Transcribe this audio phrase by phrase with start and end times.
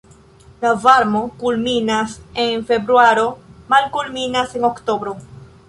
[0.61, 3.29] La varmo kulminas en februaro,
[3.75, 5.15] malkulminas en oktobro.